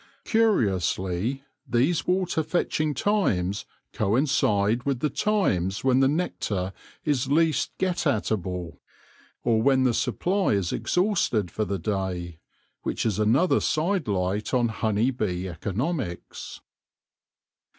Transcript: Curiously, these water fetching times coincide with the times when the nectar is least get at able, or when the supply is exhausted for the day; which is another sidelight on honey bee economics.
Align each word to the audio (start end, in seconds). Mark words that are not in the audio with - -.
Curiously, 0.25 1.43
these 1.67 2.07
water 2.07 2.41
fetching 2.41 2.95
times 2.95 3.65
coincide 3.93 4.81
with 4.81 4.99
the 4.99 5.11
times 5.11 5.83
when 5.83 5.99
the 5.99 6.07
nectar 6.07 6.73
is 7.03 7.27
least 7.31 7.73
get 7.77 8.07
at 8.07 8.31
able, 8.31 8.81
or 9.43 9.61
when 9.61 9.83
the 9.83 9.93
supply 9.93 10.53
is 10.55 10.73
exhausted 10.73 11.51
for 11.51 11.65
the 11.65 11.77
day; 11.77 12.39
which 12.81 13.05
is 13.05 13.19
another 13.19 13.59
sidelight 13.59 14.55
on 14.55 14.69
honey 14.69 15.11
bee 15.11 15.47
economics. 15.47 16.61